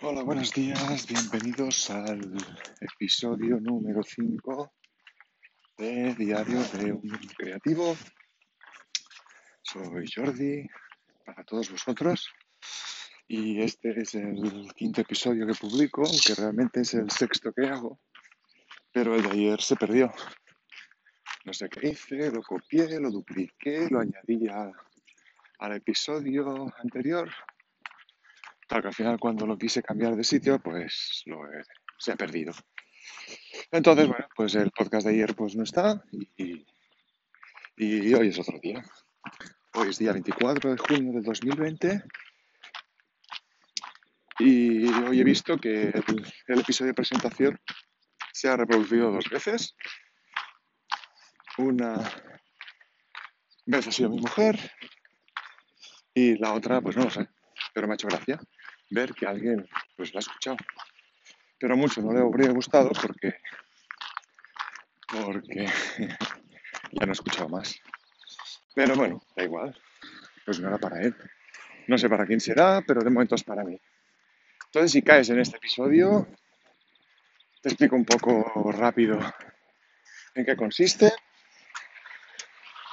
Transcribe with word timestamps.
Hola, 0.00 0.22
buenos 0.22 0.52
días, 0.52 1.06
bienvenidos 1.08 1.90
al 1.90 2.20
episodio 2.80 3.58
número 3.60 4.02
5 4.02 4.72
de 5.76 6.14
Diario 6.14 6.62
de 6.74 6.92
un 6.92 7.08
Creativo. 7.36 7.96
Soy 9.62 10.06
Jordi 10.14 10.66
para 11.24 11.44
todos 11.44 11.70
vosotros 11.70 12.28
y 13.26 13.60
este 13.60 14.00
es 14.00 14.14
el 14.14 14.72
quinto 14.74 15.00
episodio 15.00 15.46
que 15.46 15.54
publico, 15.54 16.02
que 16.24 16.34
realmente 16.34 16.80
es 16.82 16.94
el 16.94 17.10
sexto 17.10 17.52
que 17.52 17.66
hago, 17.66 18.00
pero 18.92 19.14
el 19.14 19.22
de 19.22 19.30
ayer 19.30 19.60
se 19.60 19.76
perdió. 19.76 20.12
No 21.44 21.52
sé 21.52 21.68
qué 21.68 21.88
hice, 21.88 22.30
lo 22.30 22.42
copié, 22.42 23.00
lo 23.00 23.10
dupliqué, 23.10 23.88
lo 23.90 24.00
añadí 24.00 24.48
a- 24.48 24.72
al 25.60 25.72
episodio 25.76 26.72
anterior 26.78 27.28
Claro 28.68 28.82
que 28.82 28.88
al 28.88 28.94
final 28.94 29.18
cuando 29.18 29.46
lo 29.46 29.56
quise 29.58 29.82
cambiar 29.82 30.14
de 30.14 30.24
sitio, 30.24 30.60
pues 30.60 31.22
lo 31.26 31.44
he- 31.50 31.64
se 31.98 32.12
ha 32.12 32.16
perdido. 32.16 32.52
Entonces, 33.72 34.06
bueno, 34.06 34.26
pues 34.36 34.54
el 34.54 34.70
podcast 34.70 35.06
de 35.06 35.14
ayer 35.14 35.34
pues 35.34 35.56
no 35.56 35.64
está 35.64 36.02
y, 36.36 36.64
y 37.76 38.14
hoy 38.14 38.28
es 38.28 38.38
otro 38.38 38.58
día. 38.60 38.84
Hoy 39.74 39.88
es 39.88 39.98
día 39.98 40.12
24 40.12 40.70
de 40.72 40.78
junio 40.78 41.12
del 41.12 41.22
2020 41.22 42.02
y 44.38 44.86
hoy 44.92 45.20
he 45.20 45.24
visto 45.24 45.56
que 45.58 45.88
el, 45.88 46.32
el 46.46 46.60
episodio 46.60 46.88
de 46.90 46.94
presentación 46.94 47.60
se 48.32 48.48
ha 48.48 48.56
reproducido 48.56 49.10
dos 49.10 49.28
veces. 49.30 49.74
Una 51.58 51.98
vez 53.66 53.86
ha 53.88 53.92
sido 53.92 54.10
mi 54.10 54.20
mujer 54.20 54.70
y 56.14 56.36
la 56.38 56.52
otra 56.54 56.80
pues 56.80 56.96
no 56.96 57.04
lo 57.04 57.10
sé, 57.10 57.28
pero 57.74 57.86
me 57.88 57.94
ha 57.94 57.96
hecho 57.96 58.08
gracia 58.08 58.38
ver 58.90 59.12
que 59.14 59.26
alguien 59.26 59.68
pues 59.96 60.12
lo 60.12 60.18
ha 60.18 60.20
escuchado. 60.20 60.56
Pero 61.58 61.76
mucho 61.76 62.00
no 62.00 62.12
le 62.12 62.20
habría 62.20 62.50
gustado 62.50 62.90
porque 62.90 63.34
porque 65.08 65.66
ya 66.92 67.06
no 67.06 67.08
he 67.08 67.12
escuchado 67.12 67.48
más. 67.48 67.80
Pero 68.74 68.94
bueno, 68.94 69.20
da 69.36 69.44
igual. 69.44 69.76
Pues 70.44 70.60
no 70.60 70.68
era 70.68 70.78
para 70.78 71.00
él. 71.00 71.14
No 71.86 71.98
sé 71.98 72.08
para 72.08 72.26
quién 72.26 72.40
será, 72.40 72.82
pero 72.86 73.00
de 73.02 73.10
momento 73.10 73.34
es 73.34 73.44
para 73.44 73.64
mí. 73.64 73.80
Entonces, 74.66 74.92
si 74.92 75.02
caes 75.02 75.30
en 75.30 75.40
este 75.40 75.56
episodio, 75.56 76.28
te 77.62 77.70
explico 77.70 77.96
un 77.96 78.04
poco 78.04 78.70
rápido 78.70 79.18
en 80.34 80.44
qué 80.44 80.54
consiste. 80.54 81.12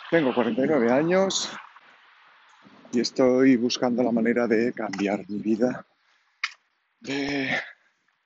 Tengo 0.09 0.33
49 0.33 0.92
años 0.92 1.52
y 2.96 3.02
estoy 3.02 3.58
buscando 3.58 4.02
la 4.04 4.12
manera 4.12 4.48
de 4.48 4.72
cambiar 4.72 5.30
mi 5.30 5.40
vida, 5.40 5.86
de 7.02 7.50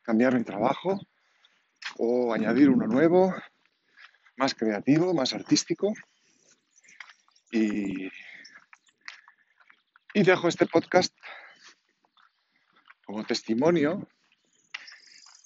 cambiar 0.03 0.35
mi 0.35 0.43
trabajo 0.43 0.99
o 1.97 2.31
añadir 2.31 2.69
uno 2.69 2.85
nuevo, 2.85 3.33
más 4.37 4.53
creativo, 4.53 5.11
más 5.15 5.33
artístico. 5.33 5.91
Y, 7.51 8.09
y 10.13 10.23
dejo 10.23 10.47
este 10.47 10.67
podcast 10.67 11.15
como 13.05 13.25
testimonio 13.25 14.07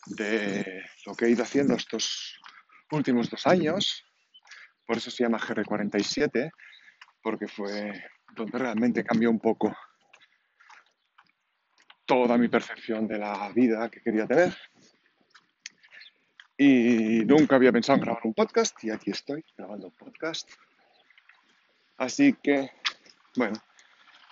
de 0.06 0.84
lo 1.06 1.16
que 1.16 1.26
he 1.26 1.30
ido 1.30 1.44
haciendo 1.44 1.76
estos 1.76 2.42
últimos 2.92 3.30
dos 3.30 3.48
años. 3.48 4.04
Por 4.86 4.98
eso 4.98 5.10
se 5.10 5.24
llama 5.24 5.40
GR47, 5.40 6.52
porque 7.22 7.48
fue 7.48 8.04
donde 8.34 8.58
realmente 8.58 9.04
cambió 9.04 9.30
un 9.30 9.40
poco 9.40 9.76
toda 12.06 12.38
mi 12.38 12.48
percepción 12.48 13.08
de 13.08 13.18
la 13.18 13.50
vida 13.50 13.90
que 13.90 14.02
quería 14.02 14.28
tener. 14.28 14.56
Y 16.58 17.26
nunca 17.26 17.56
había 17.56 17.72
pensado 17.72 17.98
en 17.98 18.06
grabar 18.06 18.22
un 18.26 18.34
podcast 18.34 18.84
y 18.84 18.92
aquí 18.92 19.12
estoy 19.12 19.44
grabando 19.58 19.88
un 19.88 19.94
podcast. 19.94 20.50
Así 21.98 22.34
que, 22.34 22.72
bueno, 23.36 23.56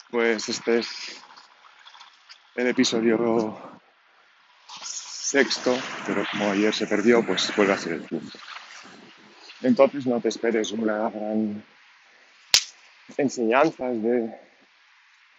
pues 0.09 0.49
este 0.49 0.79
es 0.79 1.21
el 2.55 2.67
episodio 2.67 3.57
sexto, 4.83 5.75
pero 6.05 6.23
como 6.31 6.51
ayer 6.51 6.73
se 6.73 6.87
perdió, 6.87 7.25
pues 7.25 7.55
vuelve 7.55 7.73
a 7.73 7.77
ser 7.77 7.93
el 7.93 8.05
quinto. 8.05 8.37
Entonces 9.61 10.05
no 10.05 10.19
te 10.19 10.29
esperes 10.29 10.71
una 10.71 11.09
gran 11.09 11.63
enseñanzas 13.17 14.01
de 14.01 14.35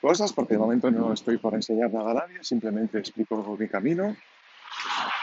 cosas, 0.00 0.32
porque 0.32 0.54
de 0.54 0.58
momento 0.58 0.90
no 0.90 1.12
estoy 1.12 1.38
para 1.38 1.56
enseñar 1.56 1.92
nada 1.92 2.10
a 2.10 2.14
nadie, 2.14 2.42
simplemente 2.42 2.98
explico 2.98 3.56
mi 3.58 3.68
camino. 3.68 4.16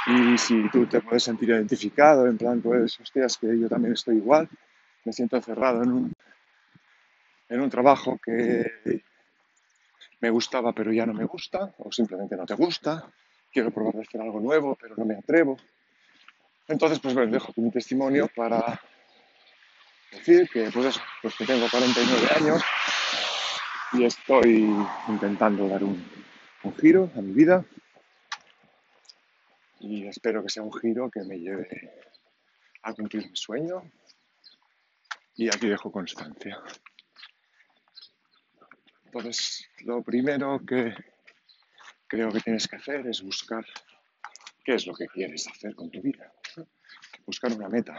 Y 0.07 0.37
si 0.37 0.69
tú 0.69 0.85
te 0.85 1.01
puedes 1.01 1.23
sentir 1.23 1.49
identificado, 1.49 2.27
en 2.27 2.38
plan, 2.38 2.61
pues, 2.61 2.99
hostias, 2.99 3.38
que 3.38 3.59
yo 3.59 3.67
también 3.67 3.93
estoy 3.93 4.17
igual, 4.17 4.47
me 5.03 5.11
siento 5.11 5.35
encerrado 5.35 5.83
en 5.83 5.91
un, 5.91 6.13
en 7.49 7.61
un 7.61 7.69
trabajo 7.69 8.17
que 8.23 9.03
me 10.21 10.29
gustaba 10.29 10.73
pero 10.73 10.91
ya 10.91 11.05
no 11.05 11.13
me 11.13 11.25
gusta, 11.25 11.73
o 11.77 11.91
simplemente 11.91 12.35
no 12.35 12.45
te 12.45 12.55
gusta, 12.55 13.11
quiero 13.51 13.71
probar 13.71 13.95
de 13.95 14.01
hacer 14.01 14.21
algo 14.21 14.39
nuevo 14.39 14.77
pero 14.79 14.95
no 14.97 15.05
me 15.05 15.15
atrevo. 15.15 15.57
Entonces, 16.67 16.99
pues 16.99 17.13
bueno, 17.13 17.31
dejo 17.31 17.51
mi 17.57 17.71
testimonio 17.71 18.29
para 18.35 18.79
decir 20.11 20.49
que, 20.49 20.69
pues 20.71 20.99
pues 21.21 21.35
que 21.35 21.45
tengo 21.45 21.67
49 21.69 22.27
años 22.35 22.63
y 23.93 24.03
estoy 24.05 24.75
intentando 25.07 25.67
dar 25.67 25.83
un, 25.83 26.03
un 26.63 26.75
giro 26.77 27.11
a 27.15 27.21
mi 27.21 27.33
vida 27.33 27.65
y 29.79 30.07
espero 30.07 30.43
que 30.43 30.49
sea 30.49 30.63
un 30.63 30.73
giro 30.73 31.09
que 31.09 31.21
me 31.23 31.39
lleve 31.39 32.03
a 32.83 32.93
cumplir 32.93 33.29
mi 33.29 33.35
sueño 33.35 33.83
y 35.35 35.47
aquí 35.47 35.67
dejo 35.67 35.91
constancia. 35.91 36.61
Entonces, 39.05 39.67
lo 39.85 40.03
primero 40.03 40.59
que 40.65 40.93
creo 42.07 42.31
que 42.31 42.41
tienes 42.41 42.67
que 42.67 42.75
hacer 42.75 43.07
es 43.07 43.21
buscar 43.21 43.65
qué 44.63 44.75
es 44.75 44.85
lo 44.85 44.93
que 44.93 45.07
quieres 45.07 45.47
hacer 45.47 45.75
con 45.75 45.89
tu 45.89 46.01
vida. 46.01 46.31
Buscar 47.25 47.53
una 47.53 47.69
meta. 47.69 47.97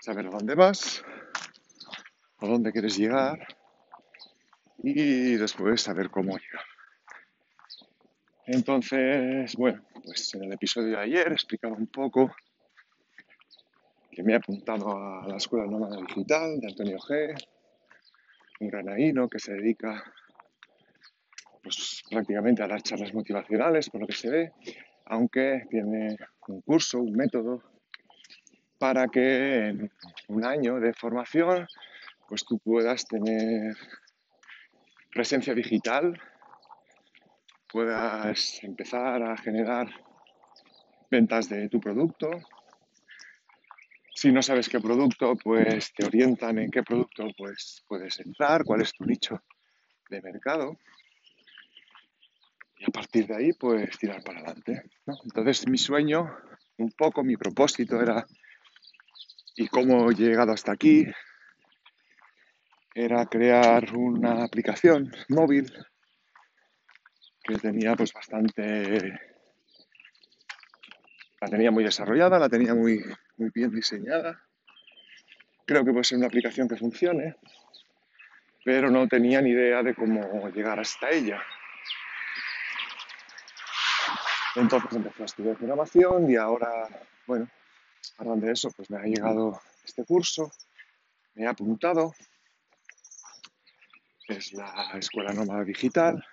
Saber 0.00 0.28
a 0.28 0.30
dónde 0.30 0.54
vas, 0.54 1.04
a 2.38 2.46
dónde 2.46 2.72
quieres 2.72 2.96
llegar 2.96 3.38
y 4.78 5.36
después 5.36 5.82
saber 5.82 6.08
cómo 6.08 6.38
llegar. 6.38 6.64
Entonces, 8.46 9.54
bueno, 9.56 9.84
pues 10.02 10.34
en 10.34 10.44
el 10.44 10.52
episodio 10.54 10.96
de 10.96 11.02
ayer 11.02 11.30
explicaba 11.32 11.76
un 11.76 11.86
poco 11.88 12.34
que 14.10 14.22
me 14.22 14.32
he 14.32 14.36
apuntado 14.36 14.90
a 14.90 15.28
la 15.28 15.36
Escuela 15.36 15.66
Nómada 15.66 15.98
Digital 15.98 16.58
de 16.58 16.68
Antonio 16.68 16.98
G, 16.98 17.34
un 18.60 18.68
granaíno 18.68 19.28
que 19.28 19.38
se 19.38 19.52
dedica 19.52 20.02
pues, 21.62 22.02
prácticamente 22.10 22.62
a 22.62 22.68
dar 22.68 22.80
charlas 22.80 23.12
motivacionales, 23.12 23.90
por 23.90 24.00
lo 24.00 24.06
que 24.06 24.14
se 24.14 24.30
ve, 24.30 24.52
aunque 25.04 25.66
tiene 25.68 26.16
un 26.48 26.62
curso, 26.62 27.00
un 27.00 27.12
método 27.12 27.62
para 28.80 29.08
que 29.08 29.68
en 29.68 29.92
un 30.28 30.44
año 30.44 30.80
de 30.80 30.94
formación 30.94 31.68
pues 32.26 32.44
tú 32.46 32.58
puedas 32.58 33.06
tener 33.06 33.76
presencia 35.12 35.52
digital, 35.52 36.18
puedas 37.70 38.64
empezar 38.64 39.22
a 39.22 39.36
generar 39.36 39.86
ventas 41.10 41.50
de 41.50 41.68
tu 41.68 41.78
producto. 41.78 42.30
Si 44.14 44.32
no 44.32 44.40
sabes 44.40 44.68
qué 44.68 44.80
producto, 44.80 45.36
pues 45.36 45.92
te 45.92 46.06
orientan 46.06 46.58
en 46.58 46.70
qué 46.70 46.82
producto 46.82 47.26
pues, 47.36 47.84
puedes 47.86 48.18
entrar, 48.20 48.64
cuál 48.64 48.80
es 48.80 48.92
tu 48.92 49.04
nicho 49.04 49.42
de 50.08 50.22
mercado. 50.22 50.78
Y 52.78 52.84
a 52.84 52.92
partir 52.92 53.26
de 53.26 53.36
ahí, 53.36 53.52
pues 53.52 53.98
tirar 53.98 54.22
para 54.22 54.38
adelante. 54.38 54.84
Entonces 55.24 55.68
mi 55.68 55.76
sueño, 55.76 56.34
un 56.78 56.92
poco 56.92 57.22
mi 57.22 57.36
propósito 57.36 58.00
era, 58.00 58.24
y 59.60 59.68
cómo 59.68 60.10
he 60.10 60.14
llegado 60.14 60.52
hasta 60.52 60.72
aquí, 60.72 61.04
era 62.94 63.26
crear 63.26 63.94
una 63.94 64.42
aplicación 64.42 65.12
móvil 65.28 65.70
que 67.42 67.56
tenía 67.56 67.94
pues 67.94 68.14
bastante 68.14 69.20
la 71.42 71.48
tenía 71.48 71.70
muy 71.70 71.84
desarrollada, 71.84 72.38
la 72.38 72.48
tenía 72.48 72.74
muy, 72.74 73.04
muy 73.36 73.50
bien 73.54 73.70
diseñada. 73.70 74.42
Creo 75.66 75.84
que 75.84 75.90
puede 75.90 76.04
ser 76.04 76.16
una 76.16 76.28
aplicación 76.28 76.66
que 76.66 76.76
funcione, 76.76 77.36
pero 78.64 78.90
no 78.90 79.06
tenía 79.08 79.42
ni 79.42 79.50
idea 79.50 79.82
de 79.82 79.94
cómo 79.94 80.48
llegar 80.48 80.80
hasta 80.80 81.10
ella. 81.10 81.42
Entonces 84.56 84.92
empecé 84.94 85.22
a 85.22 85.26
estudiar 85.26 85.56
programación 85.56 86.30
y 86.30 86.36
ahora, 86.36 86.88
bueno, 87.26 87.46
a 88.18 88.24
de 88.36 88.52
eso, 88.52 88.70
pues 88.70 88.90
me 88.90 88.98
ha 88.98 89.02
llegado 89.02 89.60
este 89.84 90.04
curso, 90.04 90.52
me 91.34 91.44
he 91.44 91.46
apuntado, 91.46 92.14
es 94.28 94.52
la 94.52 94.92
Escuela 94.98 95.32
Nómada 95.32 95.64
Digital, 95.64 96.24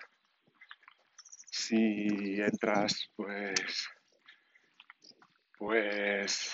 si 1.50 2.40
entras, 2.40 3.10
pues, 3.16 3.88
pues 5.58 6.52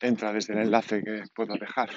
entra 0.00 0.32
desde 0.32 0.54
el 0.54 0.60
enlace 0.60 1.02
que 1.02 1.24
puedo 1.34 1.54
dejar 1.56 1.90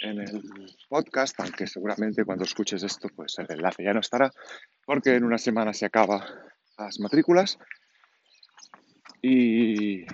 en 0.00 0.20
el 0.20 0.42
podcast, 0.88 1.38
aunque 1.40 1.66
seguramente 1.66 2.24
cuando 2.24 2.44
escuches 2.44 2.82
esto, 2.82 3.08
pues 3.14 3.38
el 3.38 3.46
enlace 3.48 3.82
ya 3.82 3.92
no 3.92 4.00
estará, 4.00 4.30
porque 4.84 5.14
en 5.14 5.24
una 5.24 5.38
semana 5.38 5.72
se 5.72 5.86
acaba 5.86 6.26
las 6.78 7.00
matrículas. 7.00 7.58
Y 9.22 10.04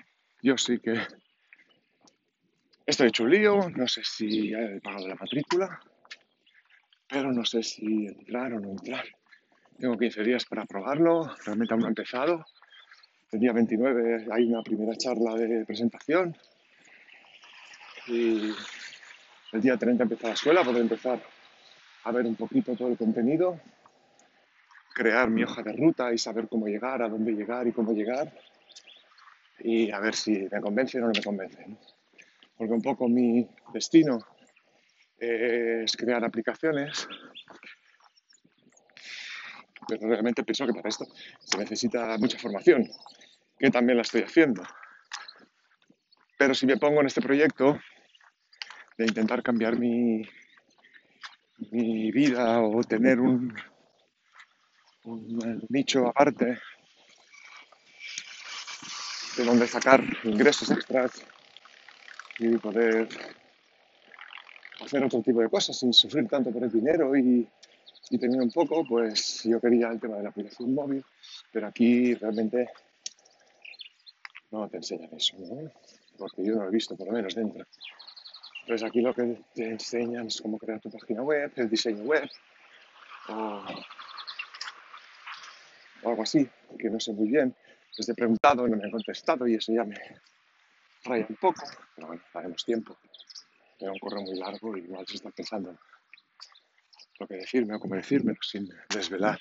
yo 0.42 0.58
sí 0.58 0.80
que 0.80 0.94
estoy 2.84 3.08
hecho 3.08 3.22
un 3.22 3.30
lío, 3.30 3.70
no 3.70 3.86
sé 3.86 4.02
si 4.02 4.52
he 4.52 4.80
pagado 4.80 5.06
la 5.06 5.14
matrícula, 5.14 5.80
pero 7.08 7.32
no 7.32 7.44
sé 7.44 7.62
si 7.62 8.06
entrar 8.06 8.52
o 8.54 8.60
no 8.60 8.70
entrar. 8.70 9.04
Tengo 9.78 9.96
15 9.96 10.22
días 10.24 10.44
para 10.44 10.64
probarlo, 10.64 11.32
realmente 11.44 11.72
aún 11.72 11.82
no 11.82 11.86
he 11.86 11.90
empezado. 11.90 12.44
El 13.30 13.38
día 13.38 13.52
29 13.52 14.26
hay 14.32 14.44
una 14.44 14.62
primera 14.62 14.96
charla 14.96 15.34
de 15.36 15.64
presentación 15.64 16.36
y 18.08 18.52
el 19.52 19.60
día 19.60 19.76
30 19.76 20.02
empieza 20.02 20.28
la 20.28 20.34
escuela, 20.34 20.64
podré 20.64 20.80
empezar 20.80 21.22
a 22.04 22.10
ver 22.10 22.26
un 22.26 22.34
poquito 22.34 22.74
todo 22.74 22.88
el 22.88 22.96
contenido, 22.96 23.60
crear 24.92 25.30
mi 25.30 25.44
hoja 25.44 25.62
de 25.62 25.72
ruta 25.72 26.12
y 26.12 26.18
saber 26.18 26.48
cómo 26.48 26.66
llegar, 26.66 27.00
a 27.00 27.08
dónde 27.08 27.32
llegar 27.32 27.68
y 27.68 27.72
cómo 27.72 27.92
llegar 27.92 28.32
y 29.64 29.90
a 29.90 30.00
ver 30.00 30.14
si 30.14 30.48
me 30.50 30.60
convencen 30.60 31.02
o 31.02 31.06
no 31.06 31.12
me 31.14 31.22
convencen. 31.22 31.78
Porque 32.56 32.72
un 32.72 32.82
poco 32.82 33.08
mi 33.08 33.48
destino 33.72 34.18
es 35.18 35.96
crear 35.96 36.24
aplicaciones, 36.24 37.06
pero 39.86 40.08
realmente 40.08 40.42
pienso 40.42 40.66
que 40.66 40.74
para 40.74 40.88
esto 40.88 41.06
se 41.40 41.58
necesita 41.58 42.16
mucha 42.18 42.38
formación, 42.38 42.88
que 43.58 43.70
también 43.70 43.96
la 43.96 44.02
estoy 44.02 44.22
haciendo. 44.22 44.62
Pero 46.38 46.54
si 46.54 46.66
me 46.66 46.76
pongo 46.76 47.00
en 47.00 47.06
este 47.06 47.22
proyecto 47.22 47.78
de 48.98 49.04
intentar 49.04 49.42
cambiar 49.42 49.78
mi, 49.78 50.22
mi 51.70 52.10
vida 52.10 52.60
o 52.60 52.82
tener 52.82 53.20
un, 53.20 53.54
un 55.04 55.66
nicho 55.68 56.08
aparte 56.08 56.58
de 59.36 59.44
donde 59.44 59.66
sacar 59.66 60.02
ingresos 60.24 60.70
extras 60.70 61.24
y 62.38 62.56
poder 62.58 63.08
hacer 64.80 65.04
otro 65.04 65.22
tipo 65.22 65.40
de 65.40 65.48
cosas 65.48 65.78
sin 65.78 65.92
sufrir 65.92 66.28
tanto 66.28 66.50
por 66.50 66.64
el 66.64 66.70
dinero 66.70 67.16
y, 67.16 67.48
y 68.10 68.18
tener 68.18 68.40
un 68.40 68.50
poco, 68.50 68.84
pues 68.84 69.42
yo 69.44 69.60
quería 69.60 69.88
el 69.88 70.00
tema 70.00 70.16
de 70.16 70.24
la 70.24 70.28
aplicación 70.30 70.74
móvil, 70.74 71.04
pero 71.52 71.66
aquí 71.66 72.14
realmente 72.14 72.68
no 74.50 74.68
te 74.68 74.76
enseñan 74.78 75.10
eso, 75.14 75.36
¿no? 75.38 75.70
porque 76.18 76.44
yo 76.44 76.54
no 76.54 76.62
lo 76.62 76.68
he 76.68 76.72
visto 76.72 76.96
por 76.96 77.06
lo 77.06 77.14
menos 77.14 77.34
dentro. 77.34 77.64
Entonces 78.62 78.88
aquí 78.88 79.00
lo 79.00 79.14
que 79.14 79.38
te 79.54 79.70
enseñan 79.70 80.26
es 80.26 80.40
cómo 80.40 80.58
crear 80.58 80.80
tu 80.80 80.90
página 80.90 81.22
web, 81.22 81.50
el 81.56 81.68
diseño 81.68 82.04
web 82.04 82.28
o, 83.28 83.64
algo 86.04 86.22
así, 86.22 86.48
que 86.78 86.90
no 86.90 87.00
sé 87.00 87.12
muy 87.12 87.28
bien. 87.28 87.54
Les 87.96 88.08
he 88.08 88.14
preguntado 88.14 88.66
y 88.66 88.70
no 88.70 88.76
me 88.76 88.84
han 88.84 88.90
contestado 88.90 89.46
y 89.46 89.54
eso 89.54 89.72
ya 89.72 89.84
me 89.84 89.96
raya 91.04 91.26
un 91.28 91.36
poco, 91.36 91.62
pero 91.94 92.06
bueno, 92.08 92.22
daremos 92.32 92.64
tiempo. 92.64 92.96
Era 93.78 93.92
un 93.92 93.98
correo 93.98 94.22
muy 94.22 94.38
largo 94.38 94.76
y 94.76 94.80
igual 94.80 95.06
se 95.06 95.16
está 95.16 95.30
pensando 95.30 95.78
lo 97.18 97.26
que 97.26 97.34
decirme 97.34 97.74
o 97.74 97.80
cómo 97.80 97.94
decirme, 97.94 98.34
sin 98.40 98.68
desvelar 98.88 99.40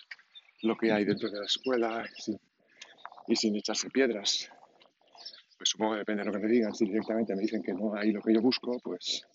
lo 0.64 0.76
que 0.76 0.92
hay 0.92 1.06
dentro 1.06 1.30
de 1.30 1.40
la 1.40 1.46
escuela 1.46 2.04
y 3.28 3.36
sin 3.36 3.56
echarse 3.56 3.90
piedras. 3.90 4.50
Pues 5.58 5.70
supongo 5.70 5.94
que 5.94 6.00
depende 6.00 6.24
de 6.24 6.26
lo 6.28 6.34
que 6.34 6.46
me 6.46 6.52
digan. 6.52 6.74
Si 6.74 6.86
directamente 6.86 7.36
me 7.36 7.42
dicen 7.42 7.62
que 7.64 7.74
no 7.74 7.96
hay 7.96 8.12
lo 8.12 8.22
que 8.22 8.34
yo 8.34 8.42
busco, 8.42 8.80
pues 8.80 9.26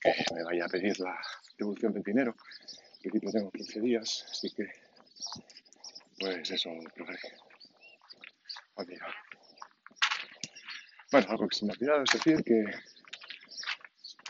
que 0.00 0.12
me 0.34 0.44
vaya 0.44 0.66
a 0.66 0.68
pedir 0.68 0.98
la 1.00 1.18
devolución 1.58 1.92
del 1.92 2.02
dinero. 2.02 2.34
En 2.94 3.10
principio 3.10 3.30
tengo 3.30 3.50
15 3.50 3.80
días, 3.80 4.26
así 4.30 4.50
que 4.50 4.66
pues 6.18 6.50
eso 6.50 6.70
Bueno, 11.10 11.26
algo 11.30 11.48
que 11.48 11.56
se 11.56 11.64
me 11.64 11.72
ha 11.72 11.74
olvidado 11.74 12.04
es 12.04 12.10
decir 12.12 12.44
que 12.44 12.64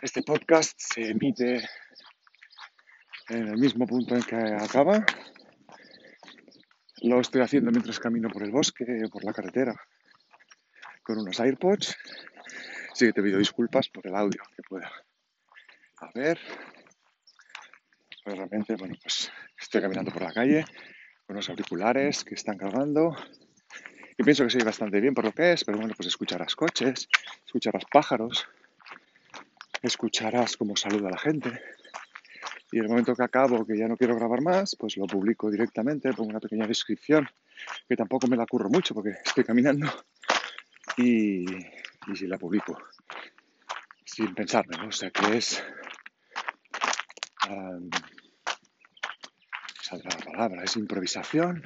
este 0.01 0.23
podcast 0.23 0.75
se 0.79 1.11
emite 1.11 1.69
en 3.29 3.49
el 3.49 3.59
mismo 3.59 3.87
punto 3.87 4.15
en 4.15 4.23
que 4.23 4.37
acaba. 4.37 5.05
Lo 7.03 7.21
estoy 7.21 7.43
haciendo 7.43 7.71
mientras 7.71 8.01
camino 8.01 8.31
por 8.31 8.43
el 8.43 8.51
bosque, 8.51 8.87
por 9.13 9.23
la 9.23 9.35
carretera, 9.35 9.75
con 11.03 11.19
unos 11.19 11.39
AirPods. 11.41 11.95
Así 12.93 13.07
que 13.07 13.13
te 13.13 13.23
pido 13.23 13.39
disculpas 13.39 13.89
por 13.91 14.07
el 14.07 14.15
audio 14.15 14.43
que 14.57 14.63
pueda 14.63 14.91
haber. 15.99 16.39
Pero 18.25 18.37
realmente, 18.37 18.77
bueno, 18.77 18.95
pues 19.03 19.31
estoy 19.59 19.83
caminando 19.83 20.11
por 20.11 20.23
la 20.23 20.33
calle 20.33 20.65
con 21.27 21.37
unos 21.37 21.51
auriculares 21.51 22.25
que 22.25 22.35
están 22.35 22.57
cargando. 22.57 23.15
Y 24.19 24.25
pienso 24.25 24.43
que 24.43 24.51
soy 24.51 24.63
bastante 24.63 25.01
bien 25.01 25.15
por 25.15 25.25
lo 25.25 25.33
que 25.33 25.53
es, 25.53 25.65
pero 25.65 25.79
bueno, 25.79 25.95
pues 25.97 26.09
escucharás 26.09 26.57
coches, 26.57 27.09
escucharás 27.47 27.85
pájaros, 27.91 28.49
escucharás 29.81 30.57
cómo 30.57 30.75
saluda 30.75 31.09
la 31.09 31.19
gente. 31.19 31.63
Y 32.73 32.81
el 32.81 32.89
momento 32.89 33.15
que 33.15 33.23
acabo, 33.23 33.65
que 33.65 33.79
ya 33.79 33.87
no 33.87 33.97
quiero 33.97 34.17
grabar 34.17 34.43
más, 34.43 34.75
pues 34.77 34.97
lo 34.97 35.07
publico 35.07 35.51
directamente, 35.51 36.13
pongo 36.13 36.31
una 36.31 36.41
pequeña 36.41 36.67
descripción, 36.67 37.29
que 37.89 37.97
tampoco 37.97 38.27
me 38.27 38.37
la 38.37 38.45
curro 38.45 38.69
mucho 38.69 38.93
porque 38.93 39.15
estoy 39.25 39.45
caminando, 39.45 39.87
y, 40.97 41.45
y 41.45 42.17
si 42.17 42.27
la 42.27 42.39
publico 42.39 42.77
sin 44.05 44.35
pensarme, 44.35 44.77
¿no? 44.79 44.89
O 44.89 44.93
sea 44.93 45.11
que 45.11 45.37
es... 45.37 45.63
Saldrá 49.81 50.11
la 50.19 50.25
palabra, 50.25 50.65
es 50.65 50.77
improvisación, 50.77 51.63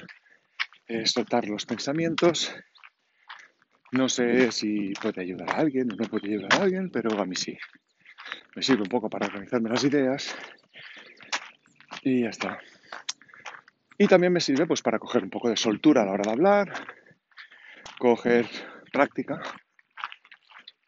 es 0.87 1.11
soltar 1.11 1.47
los 1.47 1.65
pensamientos. 1.65 2.53
No 3.91 4.09
sé 4.09 4.51
si 4.51 4.93
puede 4.93 5.21
ayudar 5.21 5.51
a 5.51 5.57
alguien 5.57 5.91
o 5.91 5.95
no 5.95 6.09
puede 6.09 6.29
ayudar 6.29 6.53
a 6.53 6.63
alguien, 6.63 6.89
pero 6.89 7.19
a 7.19 7.25
mí 7.25 7.35
sí. 7.35 7.57
Me 8.55 8.63
sirve 8.63 8.83
un 8.83 8.89
poco 8.89 9.09
para 9.09 9.27
organizarme 9.27 9.69
las 9.69 9.83
ideas 9.83 10.35
y 12.01 12.23
ya 12.23 12.29
está. 12.29 12.59
Y 13.97 14.07
también 14.07 14.33
me 14.33 14.39
sirve 14.39 14.65
pues 14.65 14.81
para 14.81 14.99
coger 14.99 15.23
un 15.23 15.29
poco 15.29 15.49
de 15.49 15.57
soltura 15.57 16.01
a 16.01 16.05
la 16.05 16.11
hora 16.13 16.23
de 16.23 16.31
hablar, 16.31 16.73
coger 17.99 18.47
práctica, 18.91 19.41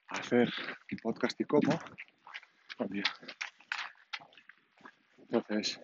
hacer 0.08 0.52
un 0.92 0.98
podcast 1.02 1.40
y 1.40 1.46
cómo. 1.46 1.80
Entonces, 5.18 5.80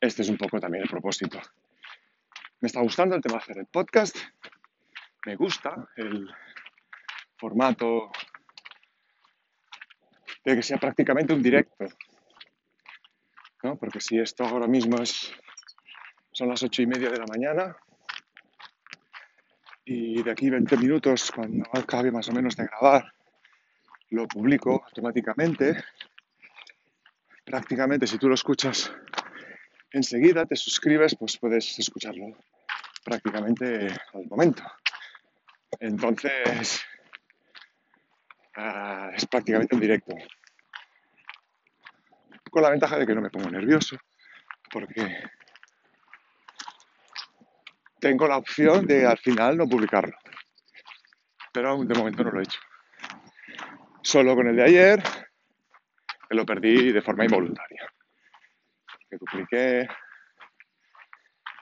este 0.00 0.22
es 0.22 0.28
un 0.28 0.36
poco 0.36 0.58
también 0.58 0.84
el 0.84 0.90
propósito. 0.90 1.40
Me 2.62 2.68
está 2.68 2.80
gustando 2.80 3.16
el 3.16 3.20
tema 3.20 3.38
de 3.38 3.42
hacer 3.42 3.58
el 3.58 3.66
podcast. 3.66 4.16
Me 5.26 5.34
gusta 5.34 5.88
el 5.96 6.32
formato 7.36 8.12
de 10.44 10.54
que 10.54 10.62
sea 10.62 10.78
prácticamente 10.78 11.34
un 11.34 11.42
directo. 11.42 11.86
Porque 13.80 14.00
si 14.00 14.20
esto 14.20 14.44
ahora 14.44 14.68
mismo 14.68 15.02
es, 15.02 15.32
son 16.30 16.50
las 16.50 16.62
ocho 16.62 16.82
y 16.82 16.86
media 16.86 17.10
de 17.10 17.18
la 17.18 17.26
mañana 17.26 17.76
y 19.84 20.22
de 20.22 20.30
aquí 20.30 20.48
20 20.48 20.76
minutos, 20.76 21.32
cuando 21.32 21.68
acabe 21.72 22.12
más 22.12 22.28
o 22.28 22.32
menos 22.32 22.54
de 22.54 22.66
grabar, 22.66 23.12
lo 24.10 24.28
publico 24.28 24.84
automáticamente. 24.86 25.82
Prácticamente 27.44 28.06
si 28.06 28.18
tú 28.18 28.28
lo 28.28 28.34
escuchas 28.34 28.92
enseguida, 29.90 30.46
te 30.46 30.54
suscribes, 30.54 31.16
pues 31.16 31.36
puedes 31.38 31.76
escucharlo 31.76 32.36
prácticamente 33.04 33.88
al 34.14 34.26
momento. 34.28 34.62
Entonces, 35.80 36.84
uh, 38.56 39.10
es 39.14 39.26
prácticamente 39.26 39.74
un 39.74 39.80
directo 39.80 40.14
con 42.52 42.62
la 42.62 42.70
ventaja 42.70 42.98
de 42.98 43.06
que 43.06 43.14
no 43.14 43.22
me 43.22 43.30
pongo 43.30 43.50
nervioso, 43.50 43.96
porque 44.70 45.22
tengo 47.98 48.28
la 48.28 48.36
opción 48.36 48.86
de 48.86 49.06
al 49.06 49.16
final 49.18 49.56
no 49.56 49.66
publicarlo. 49.66 50.14
Pero 51.50 51.70
aún 51.70 51.88
de 51.88 51.94
momento 51.94 52.22
no 52.22 52.30
lo 52.30 52.40
he 52.40 52.42
hecho. 52.42 52.60
Solo 54.02 54.34
con 54.34 54.48
el 54.48 54.56
de 54.56 54.64
ayer, 54.64 55.02
que 56.28 56.34
lo 56.34 56.44
perdí 56.44 56.92
de 56.92 57.00
forma 57.00 57.24
involuntaria. 57.24 57.90
Que 59.08 59.16
dupliqué 59.16 59.88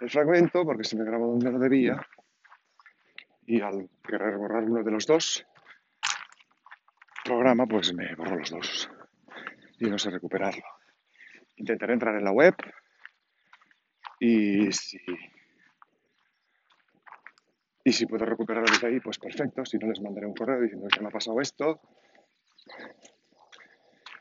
el 0.00 0.10
fragmento 0.10 0.64
porque 0.64 0.84
se 0.84 0.96
me 0.96 1.04
grabó 1.04 1.28
donde 1.28 1.50
no 1.50 1.58
debía 1.58 2.06
y 3.46 3.60
al 3.60 3.88
querer 4.06 4.36
borrar 4.36 4.64
uno 4.64 4.82
de 4.82 4.90
los 4.90 5.06
dos 5.06 5.46
programa 7.24 7.66
pues 7.66 7.92
me 7.94 8.14
borró 8.14 8.36
los 8.36 8.50
dos 8.50 8.90
y 9.78 9.86
no 9.86 9.98
sé 9.98 10.10
recuperarlo 10.10 10.64
intentaré 11.56 11.94
entrar 11.94 12.14
en 12.16 12.24
la 12.24 12.32
web 12.32 12.54
y 14.18 14.72
si 14.72 14.98
Y 17.84 17.92
si 17.92 18.06
puedo 18.06 18.24
recuperarlo 18.26 18.70
desde 18.70 18.86
ahí, 18.86 19.00
pues 19.00 19.18
perfecto. 19.18 19.64
Si 19.64 19.78
no, 19.78 19.88
les 19.88 20.00
mandaré 20.00 20.26
un 20.26 20.34
correo 20.34 20.60
diciendo 20.60 20.86
que 20.88 21.00
me 21.00 21.08
ha 21.08 21.10
pasado 21.10 21.40
esto. 21.40 21.80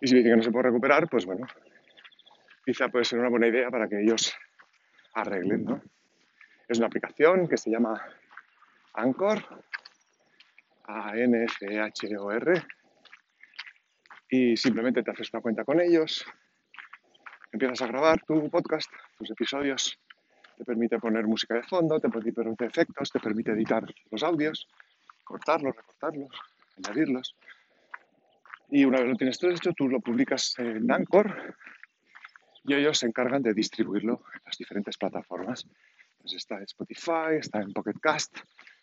Y 0.01 0.07
si 0.07 0.15
dicen 0.15 0.31
que 0.31 0.37
no 0.37 0.43
se 0.43 0.51
puede 0.51 0.69
recuperar, 0.69 1.09
pues 1.09 1.25
bueno, 1.25 1.45
quizá 2.65 2.87
puede 2.87 3.03
ser 3.03 3.19
una 3.19 3.29
buena 3.29 3.47
idea 3.47 3.69
para 3.69 3.89
que 3.89 4.01
ellos 4.01 4.33
arreglen, 5.21 5.65
¿no? 5.65 5.81
Es 6.67 6.77
una 6.77 6.87
aplicación 6.87 7.47
que 7.47 7.57
se 7.57 7.71
llama 7.71 7.99
Anchor, 8.93 9.43
A-N-C-H-O-R, 10.85 12.63
y 14.29 14.55
simplemente 14.55 15.01
te 15.01 15.11
haces 15.11 15.33
una 15.33 15.41
cuenta 15.41 15.63
con 15.63 15.81
ellos, 15.81 16.25
empiezas 17.51 17.81
a 17.81 17.87
grabar 17.87 18.21
tu 18.25 18.49
podcast, 18.49 18.91
tus 19.17 19.31
episodios, 19.31 19.99
te 20.57 20.65
permite 20.65 20.99
poner 20.99 21.25
música 21.25 21.55
de 21.55 21.63
fondo, 21.63 21.99
te 21.99 22.09
permite 22.09 22.65
efectos, 22.65 23.11
te 23.11 23.19
permite 23.19 23.51
editar 23.51 23.83
los 24.11 24.23
audios, 24.23 24.67
cortarlos, 25.23 25.75
recortarlos, 25.75 26.29
añadirlos. 26.77 27.35
Y 28.69 28.85
una 28.85 28.99
vez 28.99 29.09
lo 29.09 29.15
tienes 29.15 29.39
todo 29.39 29.51
esto, 29.51 29.73
tú 29.73 29.87
lo 29.87 29.99
publicas 29.99 30.53
en 30.59 30.91
Anchor 30.91 31.55
y 32.69 32.75
ellos 32.75 32.99
se 32.99 33.07
encargan 33.07 33.41
de 33.41 33.55
distribuirlo 33.55 34.21
en 34.31 34.41
las 34.45 34.55
diferentes 34.55 34.95
plataformas. 34.95 35.67
Pues 36.19 36.33
está 36.33 36.57
en 36.57 36.63
Spotify, 36.63 37.37
está 37.39 37.61
en 37.61 37.73
Pocket 37.73 37.99
Cast, 37.99 38.37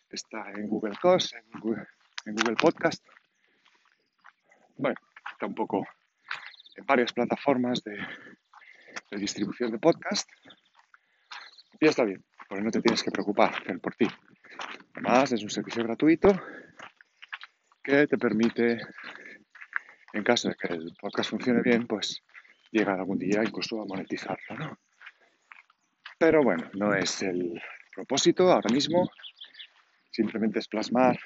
está 0.09 0.51
en 0.51 0.67
Google 0.67 0.97
Cast, 1.01 1.33
en 1.35 1.49
Google, 1.61 2.55
Podcast. 2.59 3.01
Bueno, 4.75 4.97
está 5.31 5.45
un 5.45 5.55
poco 5.55 5.87
en 6.75 6.85
varias 6.85 7.13
plataformas 7.13 7.81
de, 7.85 7.97
de 9.09 9.17
distribución 9.17 9.71
de 9.71 9.79
podcast. 9.79 10.29
Y 11.79 11.87
está 11.87 12.03
bien, 12.03 12.25
porque 12.49 12.63
no 12.65 12.71
te 12.71 12.81
tienes 12.81 13.01
que 13.01 13.11
preocupar 13.11 13.53
por 13.81 13.95
ti. 13.95 14.07
Además, 14.95 15.31
es 15.31 15.43
un 15.43 15.49
servicio 15.49 15.81
gratuito 15.83 16.29
que 17.81 18.05
te 18.05 18.17
permite, 18.17 18.81
en 20.11 20.23
caso 20.25 20.49
de 20.49 20.55
que 20.55 20.73
el 20.73 20.93
podcast 20.99 21.29
funcione 21.29 21.61
bien, 21.61 21.87
pues 21.87 22.21
llegar 22.71 22.99
algún 22.99 23.17
día 23.17 23.43
incluso 23.43 23.81
a 23.81 23.85
monetizarlo, 23.85 24.57
¿no? 24.57 24.79
Pero 26.19 26.43
bueno, 26.43 26.69
no 26.73 26.93
es 26.95 27.21
el 27.21 27.61
propósito 27.93 28.51
ahora 28.51 28.73
mismo. 28.73 29.09
Simplemente 30.11 30.59
es 30.59 30.67
plasmar 30.67 31.19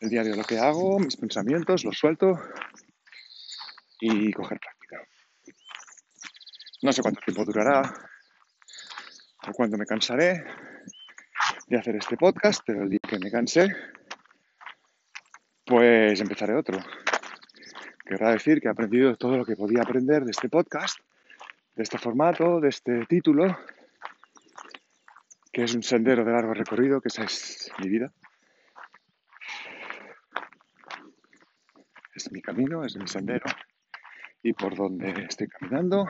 el 0.00 0.08
diario 0.08 0.36
lo 0.36 0.44
que 0.44 0.58
hago, 0.58 0.98
mis 0.98 1.16
pensamientos, 1.16 1.84
los 1.84 1.96
suelto 1.96 2.38
y 4.00 4.32
coger 4.32 4.58
práctica. 4.58 5.02
No 6.82 6.92
sé 6.92 7.02
cuánto 7.02 7.20
tiempo 7.20 7.44
durará 7.44 7.82
o 9.46 9.52
cuándo 9.52 9.76
me 9.76 9.86
cansaré 9.86 10.44
de 11.66 11.78
hacer 11.78 11.96
este 11.96 12.16
podcast, 12.16 12.62
pero 12.66 12.82
el 12.82 12.90
día 12.90 13.00
que 13.06 13.18
me 13.18 13.30
canse, 13.30 13.68
pues 15.64 16.20
empezaré 16.20 16.54
otro. 16.54 16.78
Querrá 18.10 18.32
decir 18.32 18.60
que 18.60 18.66
he 18.66 18.70
aprendido 18.72 19.14
todo 19.14 19.36
lo 19.36 19.44
que 19.44 19.54
podía 19.54 19.82
aprender 19.82 20.24
de 20.24 20.32
este 20.32 20.48
podcast, 20.48 20.98
de 21.76 21.84
este 21.84 21.96
formato, 21.96 22.58
de 22.58 22.68
este 22.68 23.06
título, 23.06 23.56
que 25.52 25.62
es 25.62 25.76
un 25.76 25.84
sendero 25.84 26.24
de 26.24 26.32
largo 26.32 26.52
recorrido, 26.52 27.00
que 27.00 27.06
esa 27.06 27.22
es 27.22 27.70
mi 27.78 27.88
vida. 27.88 28.12
Es 32.12 32.32
mi 32.32 32.42
camino, 32.42 32.84
es 32.84 32.96
mi 32.96 33.06
sendero 33.06 33.46
y 34.42 34.54
por 34.54 34.74
donde 34.74 35.26
estoy 35.28 35.46
caminando 35.46 36.04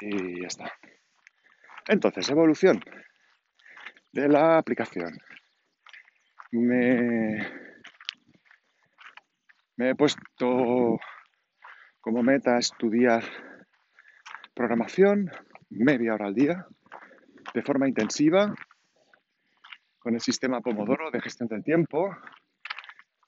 y 0.00 0.40
ya 0.40 0.46
está. 0.46 0.72
Entonces, 1.86 2.30
evolución 2.30 2.82
de 4.10 4.26
la 4.26 4.56
aplicación. 4.56 5.18
Me 6.50 7.65
me 9.76 9.90
he 9.90 9.94
puesto 9.94 10.98
como 12.00 12.22
meta 12.22 12.58
estudiar 12.58 13.22
programación 14.54 15.30
media 15.68 16.14
hora 16.14 16.26
al 16.26 16.34
día, 16.34 16.66
de 17.52 17.62
forma 17.62 17.88
intensiva, 17.88 18.54
con 19.98 20.14
el 20.14 20.20
sistema 20.20 20.60
Pomodoro 20.60 21.10
de 21.10 21.20
gestión 21.20 21.48
del 21.48 21.62
tiempo, 21.62 22.16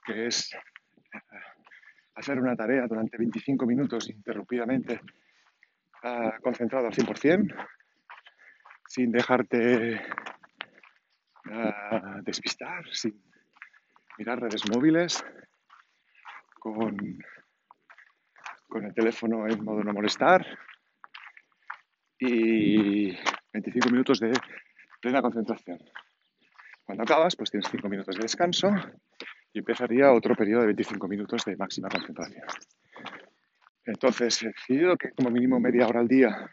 que 0.05 0.27
es 0.27 0.57
hacer 2.15 2.39
una 2.39 2.57
tarea 2.57 2.87
durante 2.87 3.19
25 3.19 3.67
minutos 3.67 4.09
interrumpidamente 4.09 5.01
uh, 6.05 6.41
concentrado 6.43 6.87
al 6.87 6.95
100%, 6.95 7.69
sin 8.87 9.13
dejarte 9.13 10.01
uh, 11.47 12.23
despistar, 12.23 12.87
sin 12.91 13.23
mirar 14.17 14.41
redes 14.41 14.63
móviles, 14.71 15.23
con, 16.75 18.85
el 18.85 18.95
teléfono 18.95 19.47
en 19.47 19.65
modo 19.65 19.83
no 19.83 19.93
molestar 19.93 20.47
y 22.19 23.17
25 23.53 23.91
minutos 23.91 24.21
de 24.21 24.33
plena 25.01 25.23
concentración. 25.23 25.79
Cuando 26.85 27.05
acabas, 27.05 27.37
pues 27.37 27.51
tienes 27.51 27.71
5 27.71 27.89
minutos 27.89 28.17
de 28.17 28.23
descanso 28.23 28.71
y 29.53 29.61
empezaría 29.61 30.13
otro 30.13 30.35
periodo 30.35 30.63
de 30.63 30.69
25 30.69 31.09
minutos 31.09 31.45
de 31.45 31.57
máxima 31.57 31.89
concentración. 31.89 32.45
Entonces, 33.85 34.43
he 34.43 34.49
decidido 34.49 34.97
que 34.97 35.11
como 35.13 35.31
mínimo 35.31 35.61
media 35.61 35.87
hora 35.87 36.01
al 36.01 36.09
día, 36.09 36.51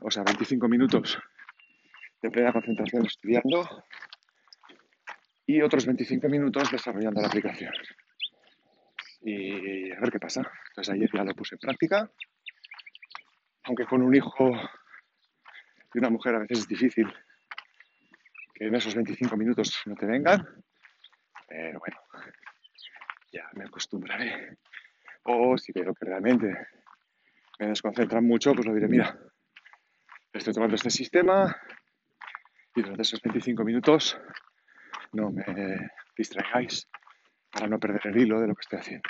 o 0.00 0.10
sea, 0.10 0.22
25 0.22 0.68
minutos 0.68 1.18
de 2.22 2.30
plena 2.30 2.52
concentración 2.52 3.06
estudiando 3.06 3.84
y 5.46 5.60
otros 5.60 5.86
25 5.86 6.28
minutos 6.28 6.70
desarrollando 6.70 7.20
la 7.20 7.28
aplicación 7.28 7.72
y 9.26 9.90
a 9.90 9.98
ver 9.98 10.10
qué 10.12 10.20
pasa. 10.20 10.40
Entonces 10.68 10.94
ayer 10.94 11.10
ya 11.12 11.24
lo 11.24 11.34
puse 11.34 11.56
en 11.56 11.58
práctica, 11.58 12.08
aunque 13.64 13.84
con 13.84 14.02
un 14.02 14.14
hijo 14.14 14.52
y 15.92 15.98
una 15.98 16.10
mujer 16.10 16.36
a 16.36 16.38
veces 16.38 16.60
es 16.60 16.68
difícil 16.68 17.12
que 18.54 18.66
en 18.66 18.74
esos 18.74 18.94
25 18.94 19.36
minutos 19.36 19.82
no 19.86 19.96
te 19.96 20.06
vengan, 20.06 20.46
pero 21.48 21.80
bueno, 21.80 21.96
ya 23.32 23.50
me 23.54 23.64
acostumbraré. 23.64 24.58
O 25.24 25.58
si 25.58 25.72
veo 25.72 25.92
que 25.92 26.06
realmente 26.06 26.46
me 27.58 27.66
desconcentran 27.66 28.24
mucho, 28.24 28.54
pues 28.54 28.64
lo 28.64 28.74
diré, 28.74 28.86
mira, 28.86 29.18
estoy 30.32 30.54
tomando 30.54 30.76
este 30.76 30.90
sistema 30.90 31.56
y 32.76 32.80
durante 32.80 33.02
esos 33.02 33.20
25 33.20 33.64
minutos 33.64 34.20
no 35.12 35.32
me 35.32 35.90
distraigáis 36.16 36.88
para 37.50 37.66
no 37.68 37.80
perder 37.80 38.06
el 38.08 38.18
hilo 38.18 38.40
de 38.40 38.48
lo 38.48 38.54
que 38.54 38.60
estoy 38.60 38.78
haciendo. 38.78 39.08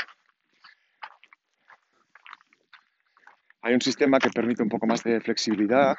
Hay 3.66 3.74
un 3.74 3.80
sistema 3.80 4.20
que 4.20 4.30
permite 4.30 4.62
un 4.62 4.68
poco 4.68 4.86
más 4.86 5.02
de 5.02 5.20
flexibilidad, 5.20 5.96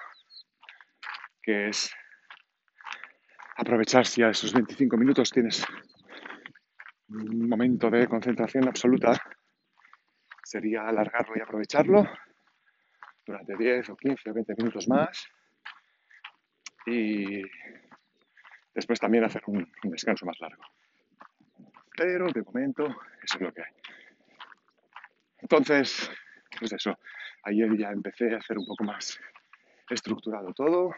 que 1.42 1.68
es 1.68 1.92
aprovechar 3.58 4.06
si 4.06 4.24
a 4.24 4.30
esos 4.30 4.54
25 4.54 4.96
minutos 4.96 5.30
tienes 5.32 5.66
un 7.10 7.50
momento 7.50 7.90
de 7.90 8.08
concentración 8.08 8.70
absoluta, 8.70 9.22
sería 10.46 10.88
alargarlo 10.88 11.36
y 11.36 11.42
aprovecharlo 11.42 12.10
durante 13.26 13.58
10 13.58 13.90
o 13.90 13.98
15 13.98 14.30
o 14.30 14.34
20 14.34 14.54
minutos 14.60 14.88
más 14.88 15.28
y 16.86 17.42
después 18.74 18.98
también 18.98 19.26
hacer 19.26 19.42
un, 19.48 19.70
descanso 19.84 20.26
más 20.26 20.40
largo. 20.40 20.64
Pero 21.98 22.28
de 22.28 22.44
momento 22.44 22.86
eso 23.22 23.36
es 23.36 23.42
lo 23.42 23.52
que 23.52 23.64
hay. 23.64 23.74
Entonces, 25.40 26.10
pues 26.58 26.72
eso, 26.72 26.98
ayer 27.48 27.78
ya 27.78 27.92
empecé 27.92 28.34
a 28.34 28.38
hacer 28.38 28.58
un 28.58 28.66
poco 28.66 28.84
más 28.84 29.20
estructurado 29.90 30.54
todo. 30.54 30.94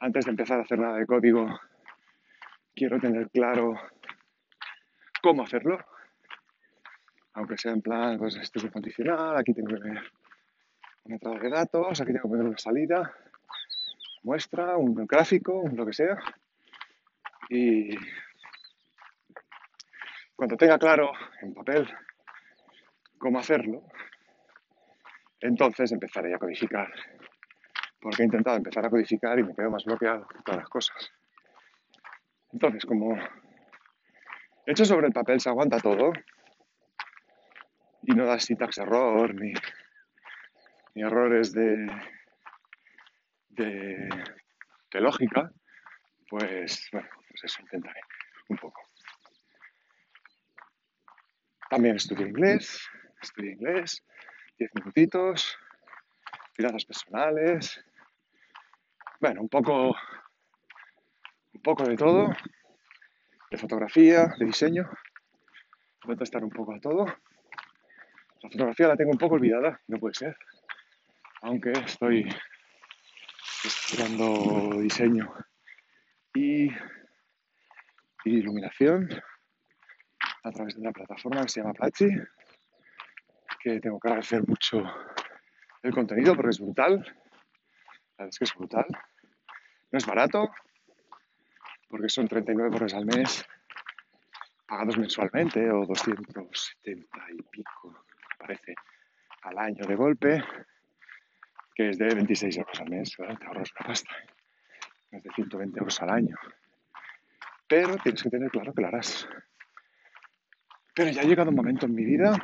Antes 0.00 0.24
de 0.24 0.30
empezar 0.30 0.58
a 0.58 0.62
hacer 0.62 0.78
nada 0.78 0.96
de 0.96 1.06
código, 1.06 1.60
quiero 2.74 2.98
tener 2.98 3.28
claro 3.30 3.74
cómo 5.22 5.42
hacerlo. 5.42 5.78
Aunque 7.34 7.58
sea 7.58 7.72
en 7.72 7.82
plan, 7.82 8.18
pues 8.18 8.36
esto 8.36 8.58
es 8.58 8.64
un 8.64 8.70
condicional, 8.70 9.36
aquí 9.36 9.52
tengo 9.52 9.68
que 9.68 9.76
poner 9.76 10.02
una 11.04 11.14
entrada 11.14 11.38
de 11.38 11.50
datos, 11.50 12.00
aquí 12.00 12.12
tengo 12.12 12.22
que 12.22 12.28
poner 12.28 12.46
una 12.46 12.58
salida, 12.58 13.14
muestra, 14.22 14.76
un 14.76 14.94
gráfico, 15.06 15.62
lo 15.72 15.84
que 15.84 15.92
sea. 15.92 16.18
Y 17.50 17.94
cuando 20.34 20.56
tenga 20.56 20.78
claro 20.78 21.12
en 21.42 21.52
papel 21.52 21.86
cómo 23.18 23.38
hacerlo, 23.38 23.84
entonces 25.40 25.92
empezaré 25.92 26.34
a 26.34 26.38
codificar. 26.38 26.92
Porque 28.00 28.22
he 28.22 28.26
intentado 28.26 28.56
empezar 28.56 28.84
a 28.84 28.90
codificar 28.90 29.38
y 29.38 29.42
me 29.42 29.54
quedo 29.54 29.70
más 29.70 29.84
bloqueado 29.84 30.26
que 30.26 30.42
todas 30.42 30.60
las 30.60 30.68
cosas. 30.68 31.10
Entonces, 32.52 32.84
como 32.84 33.16
hecho 34.66 34.84
sobre 34.84 35.06
el 35.06 35.12
papel 35.12 35.40
se 35.40 35.48
aguanta 35.48 35.78
todo 35.78 36.12
y 38.02 38.12
no 38.12 38.26
da 38.26 38.38
syntax 38.38 38.78
error 38.78 39.34
ni, 39.34 39.52
errores 40.94 41.52
de, 41.52 41.86
de, 43.48 44.08
de 44.92 45.00
lógica, 45.00 45.50
pues 46.28 46.88
bueno, 46.92 47.08
pues 47.28 47.44
eso 47.44 47.62
intentaré 47.62 48.00
un 48.48 48.56
poco. 48.56 48.82
También 51.70 51.96
estudié 51.96 52.26
inglés, 52.26 52.88
estudié 53.22 53.52
inglés, 53.52 54.04
10 54.60 54.74
minutitos, 54.74 55.58
finanzas 56.52 56.84
personales, 56.84 57.82
bueno, 59.18 59.40
un 59.40 59.48
poco, 59.48 59.96
un 61.54 61.62
poco 61.62 61.84
de 61.84 61.96
todo, 61.96 62.28
de 63.50 63.56
fotografía, 63.56 64.26
de 64.38 64.44
diseño, 64.44 64.86
voy 66.04 66.14
a 66.20 66.22
estar 66.22 66.44
un 66.44 66.50
poco 66.50 66.74
a 66.74 66.78
todo. 66.78 67.06
La 67.06 68.50
fotografía 68.50 68.88
la 68.88 68.96
tengo 68.96 69.12
un 69.12 69.18
poco 69.18 69.36
olvidada, 69.36 69.80
no 69.88 69.98
puede 69.98 70.14
ser, 70.14 70.36
aunque 71.40 71.72
estoy 71.72 72.28
estudiando 73.64 74.78
diseño 74.78 75.32
y, 76.34 76.70
iluminación 78.26 79.08
a 80.44 80.50
través 80.52 80.74
de 80.74 80.82
una 80.82 80.92
plataforma 80.92 81.42
que 81.42 81.48
se 81.48 81.60
llama 81.60 81.72
Platzi, 81.72 82.10
que 83.62 83.80
tengo 83.80 84.00
que 84.00 84.08
agradecer 84.08 84.46
mucho 84.46 84.82
el 85.82 85.92
contenido 85.92 86.34
porque 86.34 86.50
es 86.50 86.60
brutal. 86.60 86.98
La 86.98 88.24
verdad 88.24 88.28
es 88.30 88.38
que 88.38 88.44
es 88.44 88.54
brutal. 88.54 88.86
No 89.92 89.98
es 89.98 90.06
barato, 90.06 90.50
porque 91.88 92.08
son 92.08 92.28
39 92.28 92.70
euros 92.72 92.94
al 92.94 93.06
mes 93.06 93.44
pagados 94.66 94.96
mensualmente 94.98 95.68
o 95.70 95.84
270 95.84 97.18
y 97.32 97.42
pico, 97.42 98.04
parece, 98.38 98.74
al 99.42 99.58
año 99.58 99.84
de 99.84 99.96
golpe, 99.96 100.44
que 101.74 101.88
es 101.88 101.98
de 101.98 102.14
26 102.14 102.58
euros 102.58 102.80
al 102.80 102.88
mes, 102.88 103.10
Te 103.16 103.24
ahorras 103.24 103.72
una 103.78 103.86
pasta 103.88 104.14
es 105.10 105.22
de 105.24 105.30
120 105.34 105.78
euros 105.78 106.02
al 106.02 106.10
año. 106.10 106.36
Pero 107.66 107.96
tienes 107.96 108.22
que 108.22 108.30
tener 108.30 108.50
claro 108.50 108.72
que 108.72 108.82
lo 108.82 108.88
harás. 108.88 109.28
Pero 110.94 111.10
ya 111.10 111.22
ha 111.22 111.24
llegado 111.24 111.50
un 111.50 111.56
momento 111.56 111.86
en 111.86 111.94
mi 111.94 112.04
vida 112.04 112.36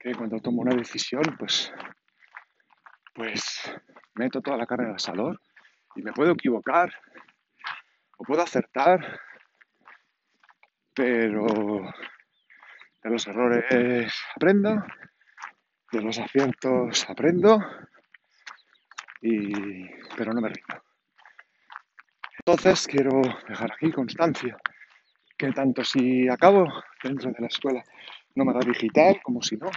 que 0.00 0.14
cuando 0.14 0.40
tomo 0.40 0.62
una 0.62 0.74
decisión, 0.74 1.22
pues, 1.38 1.72
pues 3.14 3.70
meto 4.14 4.40
toda 4.40 4.56
la 4.56 4.66
carne 4.66 4.88
el 4.88 4.94
asador 4.94 5.40
y 5.94 6.02
me 6.02 6.12
puedo 6.12 6.32
equivocar 6.32 6.90
o 8.16 8.24
puedo 8.24 8.42
acertar, 8.42 9.20
pero 10.94 11.46
de 13.02 13.10
los 13.10 13.26
errores 13.26 14.12
aprendo, 14.34 14.82
de 15.92 16.02
los 16.02 16.18
aciertos 16.18 17.08
aprendo, 17.08 17.60
y, 19.20 19.86
pero 20.16 20.32
no 20.32 20.40
me 20.40 20.48
rindo. 20.48 20.82
Entonces 22.38 22.86
quiero 22.86 23.20
dejar 23.46 23.72
aquí 23.72 23.92
constancia 23.92 24.56
que 25.36 25.52
tanto 25.52 25.84
si 25.84 26.26
acabo 26.28 26.66
dentro 27.02 27.30
de 27.30 27.40
la 27.40 27.46
escuela 27.46 27.84
no 28.40 28.46
me 28.46 28.54
da 28.54 28.60
digital 28.60 29.20
como 29.22 29.42
si 29.42 29.58
no, 29.58 29.70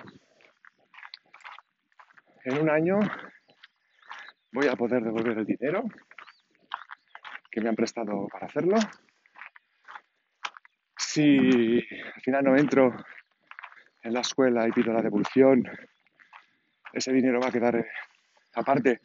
en 2.46 2.60
un 2.60 2.70
año 2.70 2.98
voy 4.53 4.67
a 4.67 4.75
poder 4.77 5.03
devolver 5.03 5.39
el 5.39 5.46
dinero 5.46 5.84
que 7.51 7.60
me 7.60 7.67
han 7.67 7.75
prestado 7.75 8.25
para 8.32 8.46
hacerlo. 8.46 8.77
Si 10.96 11.82
al 12.15 12.22
final 12.22 12.46
no 12.46 12.55
entro 12.55 12.96
en 14.01 14.13
la 14.13 14.22
escuela 14.22 14.65
y 14.65 14.72
pido 14.72 14.93
la 14.93 15.01
devolución, 15.01 15.70
ese 16.93 17.12
dinero 17.12 17.41
va 17.41 17.50
a 17.50 17.51
quedar 17.51 17.75
eh, 17.75 17.88
aparte 18.55 19.01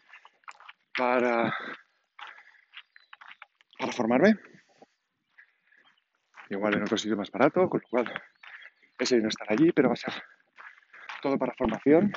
para 0.97 1.53
para 3.77 3.93
formarme. 3.93 4.37
Igual 6.49 6.77
en 6.77 6.83
otro 6.83 6.97
sitio 6.97 7.17
más 7.17 7.31
barato, 7.33 7.69
con 7.69 7.81
lo 7.81 7.89
cual 7.89 8.23
ese 8.99 9.19
no 9.21 9.29
estará 9.29 9.53
allí, 9.53 9.73
pero 9.73 9.89
va 9.89 9.95
a 9.95 9.97
ser 9.97 10.13
todo 11.23 11.39
para 11.39 11.55
formación. 11.55 12.13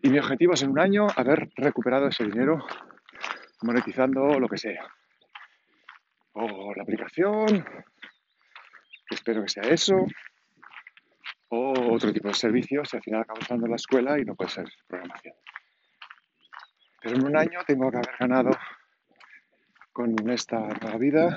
Y 0.00 0.10
mi 0.10 0.18
objetivo 0.18 0.54
es 0.54 0.62
en 0.62 0.70
un 0.70 0.80
año 0.80 1.06
haber 1.16 1.50
recuperado 1.56 2.08
ese 2.08 2.24
dinero 2.24 2.64
monetizando 3.62 4.38
lo 4.40 4.48
que 4.48 4.58
sea. 4.58 4.86
O 6.32 6.74
la 6.74 6.82
aplicación, 6.82 7.46
que 9.06 9.14
espero 9.14 9.42
que 9.42 9.48
sea 9.48 9.64
eso, 9.64 10.06
o 11.48 11.94
otro 11.94 12.12
tipo 12.12 12.28
de 12.28 12.34
servicios 12.34 12.88
si 12.88 12.96
al 12.96 13.02
final 13.02 13.20
acabo 13.20 13.40
usando 13.40 13.66
la 13.66 13.76
escuela 13.76 14.18
y 14.18 14.24
no 14.24 14.34
puede 14.34 14.50
ser 14.50 14.66
programación. 14.88 15.34
Pero 17.02 17.16
en 17.16 17.26
un 17.26 17.36
año 17.36 17.60
tengo 17.66 17.90
que 17.90 17.98
haber 17.98 18.16
ganado 18.18 18.50
con 19.92 20.30
esta 20.30 20.58
nueva 20.58 20.96
vida 20.98 21.36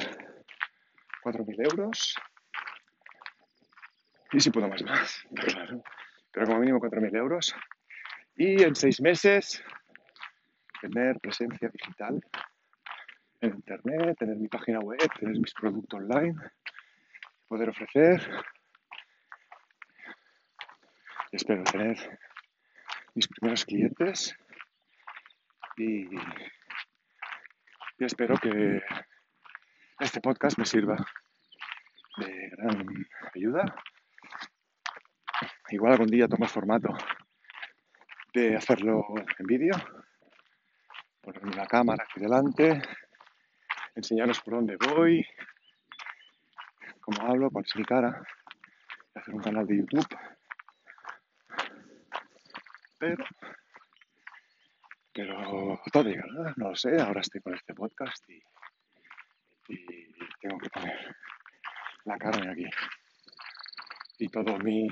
4.000 1.23 1.71
euros. 1.71 2.15
Y 4.35 4.41
si 4.41 4.51
puedo 4.51 4.67
más, 4.67 4.83
más, 4.83 5.23
claro. 5.33 5.81
Pero 6.33 6.45
como 6.45 6.59
mínimo 6.59 6.81
4.000 6.81 7.15
euros. 7.15 7.55
Y 8.35 8.61
en 8.61 8.75
seis 8.75 8.99
meses 8.99 9.63
tener 10.81 11.21
presencia 11.21 11.69
digital 11.69 12.21
en 13.39 13.53
Internet, 13.53 14.17
tener 14.19 14.35
mi 14.35 14.49
página 14.49 14.79
web, 14.79 14.99
tener 15.17 15.39
mis 15.39 15.53
productos 15.53 16.01
online, 16.01 16.35
poder 17.47 17.69
ofrecer. 17.69 18.29
Espero 21.31 21.63
tener 21.63 21.97
mis 23.13 23.29
primeros 23.29 23.63
clientes 23.63 24.35
y 25.77 26.09
espero 27.99 28.35
que 28.35 28.83
este 30.01 30.19
podcast 30.19 30.57
me 30.57 30.65
sirva 30.65 30.97
de 32.17 32.49
gran 32.49 33.07
ayuda. 33.33 33.63
Igual 35.75 35.91
algún 35.91 36.07
día 36.07 36.29
tomo 36.29 36.45
el 36.45 36.49
formato 36.49 36.87
de 38.33 38.55
hacerlo 38.55 39.03
en 39.37 39.45
vídeo, 39.45 39.75
ponerme 41.19 41.53
la 41.53 41.67
cámara 41.67 42.05
aquí 42.05 42.21
delante, 42.21 42.81
enseñaros 43.93 44.39
por 44.39 44.53
dónde 44.53 44.77
voy, 44.77 45.27
cómo 47.01 47.29
hablo, 47.29 47.51
cuál 47.51 47.65
es 47.65 47.75
mi 47.75 47.83
cara, 47.83 48.25
hacer 49.15 49.35
un 49.35 49.41
canal 49.41 49.67
de 49.67 49.79
YouTube. 49.79 50.17
Pero 52.97 53.25
pero 55.11 55.81
todo 55.91 56.05
¿no? 56.05 56.53
no 56.55 56.69
lo 56.69 56.75
sé, 56.77 57.01
ahora 57.01 57.19
estoy 57.19 57.41
con 57.41 57.53
este 57.53 57.73
podcast 57.73 58.23
y, 58.29 58.41
tengo 60.39 60.57
que 60.57 60.69
poner 60.69 61.15
la 62.05 62.17
carne 62.17 62.49
aquí. 62.49 62.65
Y 64.19 64.29
todo 64.29 64.57
mi, 64.59 64.87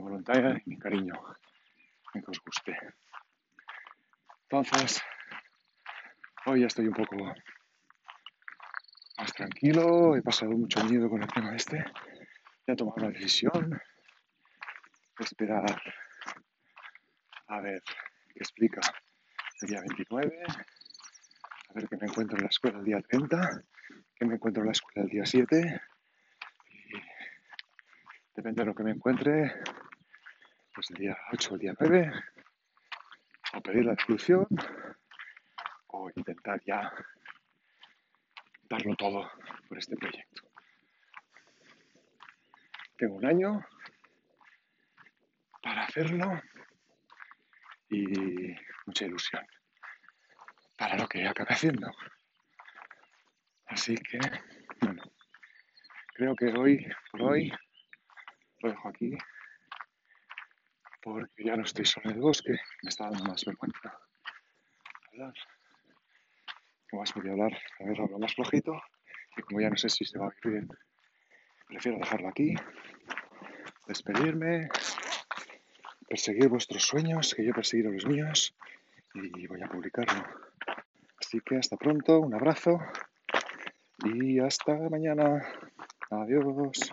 mi 0.00 0.08
voluntad 0.08 0.56
y 0.64 0.70
mi 0.70 0.78
cariño 0.78 1.14
que 2.12 2.22
os 2.26 2.40
guste. 2.40 2.76
Entonces, 4.48 5.02
hoy 6.46 6.60
ya 6.60 6.66
estoy 6.66 6.86
un 6.86 6.94
poco 6.94 7.16
más 7.16 7.38
tranquilo, 9.34 10.16
he 10.16 10.22
pasado 10.22 10.52
mucho 10.52 10.82
miedo 10.84 11.08
con 11.08 11.22
el 11.22 11.28
tema 11.28 11.54
este, 11.54 11.84
ya 12.66 12.72
he 12.72 12.76
tomado 12.76 13.02
una 13.02 13.10
decisión, 13.10 13.78
esperar 15.18 15.66
a 17.48 17.60
ver 17.60 17.82
que 18.32 18.38
explica 18.38 18.80
el 19.60 19.68
día 19.68 19.80
29, 19.80 20.42
a 20.48 21.72
ver 21.74 21.88
qué 21.88 21.96
me 21.98 22.06
encuentro 22.06 22.38
en 22.38 22.44
la 22.44 22.48
escuela 22.48 22.78
el 22.78 22.84
día 22.84 23.02
30, 23.02 23.62
qué 24.16 24.24
me 24.24 24.36
encuentro 24.36 24.62
en 24.62 24.68
la 24.68 24.72
escuela 24.72 25.04
el 25.04 25.10
día 25.10 25.26
7 25.26 25.82
y 26.70 26.92
depende 28.34 28.62
de 28.62 28.66
lo 28.66 28.74
que 28.74 28.82
me 28.82 28.92
encuentre, 28.92 29.52
pues 30.74 30.90
el 30.90 30.96
día 30.96 31.16
8 31.32 31.50
o 31.50 31.54
el 31.54 31.60
día 31.60 31.74
9, 31.78 32.12
o 33.54 33.60
pedir 33.60 33.84
la 33.84 33.94
exclusión 33.94 34.46
o 35.88 36.10
intentar 36.14 36.60
ya 36.64 36.92
darlo 38.62 38.94
todo 38.96 39.30
por 39.68 39.78
este 39.78 39.96
proyecto. 39.96 40.42
Tengo 42.96 43.16
un 43.16 43.26
año 43.26 43.66
para 45.62 45.84
hacerlo 45.84 46.40
y 47.88 48.54
mucha 48.86 49.06
ilusión 49.06 49.44
para 50.76 50.96
lo 50.96 51.08
que 51.08 51.26
acabe 51.26 51.54
haciendo. 51.54 51.90
Así 53.66 53.94
que, 53.96 54.18
bueno, 54.80 55.02
creo 56.14 56.34
que 56.36 56.46
hoy 56.58 56.86
por 57.10 57.22
hoy 57.22 57.52
lo 58.60 58.70
dejo 58.70 58.88
aquí 58.88 59.16
porque 61.02 61.44
ya 61.44 61.56
no 61.56 61.64
estoy 61.64 61.84
solo 61.84 62.10
en 62.10 62.16
el 62.16 62.22
bosque, 62.22 62.52
me 62.82 62.88
está 62.88 63.04
dando 63.04 63.24
más 63.24 63.44
vergüenza 63.44 63.98
hablar. 65.12 65.34
¿Qué 66.88 66.96
más 66.96 67.16
hablar? 67.16 67.58
A 67.80 67.84
ver, 67.84 68.00
hablo 68.00 68.18
más 68.18 68.34
flojito 68.34 68.80
y 69.36 69.42
como 69.42 69.60
ya 69.60 69.70
no 69.70 69.76
sé 69.76 69.88
si 69.88 70.04
se 70.04 70.18
va 70.18 70.30
bien, 70.44 70.68
prefiero 71.68 71.98
dejarlo 71.98 72.28
aquí, 72.28 72.54
despedirme 73.86 74.68
perseguir 76.08 76.48
vuestros 76.48 76.82
sueños, 76.82 77.34
que 77.34 77.44
yo 77.44 77.50
he 77.50 77.54
perseguido 77.54 77.92
los 77.92 78.06
míos 78.06 78.56
y 79.14 79.46
voy 79.46 79.62
a 79.62 79.68
publicarlo. 79.68 80.24
Así 81.20 81.40
que 81.40 81.56
hasta 81.56 81.76
pronto, 81.76 82.18
un 82.18 82.34
abrazo 82.34 82.80
y 84.04 84.40
hasta 84.40 84.74
mañana. 84.90 85.40
Adiós. 86.10 86.92